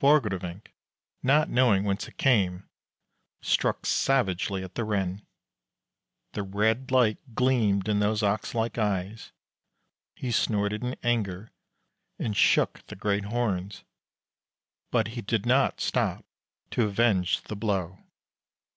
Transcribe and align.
Borgrevinck, 0.00 0.72
not 1.22 1.48
knowing 1.48 1.84
whence 1.84 2.08
it 2.08 2.16
came, 2.18 2.68
struck 3.40 3.86
savagely 3.86 4.64
at 4.64 4.74
the 4.74 4.82
Ren. 4.82 5.24
The 6.32 6.42
red 6.42 6.90
light 6.90 7.18
gleamed 7.36 7.88
in 7.88 8.00
those 8.00 8.20
ox 8.20 8.52
like 8.52 8.78
eyes. 8.78 9.30
He 10.16 10.32
snorted 10.32 10.82
in 10.82 10.96
anger 11.04 11.52
and 12.18 12.36
shook 12.36 12.84
the 12.88 12.96
great 12.96 13.26
horns, 13.26 13.84
but 14.90 15.06
he 15.14 15.22
did 15.22 15.46
not 15.46 15.80
stop 15.80 16.24
to 16.72 16.82
avenge 16.82 17.42
the 17.42 17.54
blow. 17.54 17.96